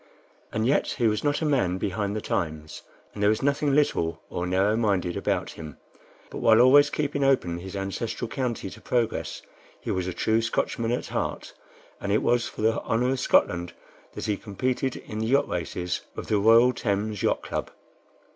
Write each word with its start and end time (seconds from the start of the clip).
And 0.51 0.65
yet 0.65 0.93
he 0.97 1.05
was 1.07 1.23
not 1.23 1.43
a 1.43 1.45
man 1.45 1.77
behind 1.77 2.15
the 2.15 2.21
times, 2.21 2.81
and 3.13 3.21
there 3.21 3.29
was 3.29 3.43
nothing 3.43 3.75
little 3.75 4.19
or 4.31 4.47
narrow 4.47 4.75
minded 4.75 5.15
about 5.15 5.51
him; 5.51 5.77
but 6.31 6.39
while 6.39 6.59
always 6.59 6.89
keeping 6.89 7.23
open 7.23 7.59
his 7.59 7.75
ancestral 7.75 8.27
county 8.27 8.71
to 8.71 8.81
progress, 8.81 9.43
he 9.79 9.91
was 9.91 10.07
a 10.07 10.11
true 10.13 10.41
Scotchman 10.41 10.91
at 10.91 11.09
heart, 11.09 11.53
and 11.99 12.11
it 12.11 12.23
was 12.23 12.47
for 12.49 12.63
the 12.63 12.81
honor 12.81 13.09
of 13.11 13.19
Scotland 13.19 13.73
that 14.13 14.25
he 14.25 14.37
competed 14.37 14.95
in 14.95 15.19
the 15.19 15.27
yacht 15.27 15.47
races 15.47 16.01
of 16.17 16.25
the 16.25 16.39
Royal 16.39 16.73
Thames 16.73 17.21
Yacht 17.21 17.43
Club. 17.43 17.69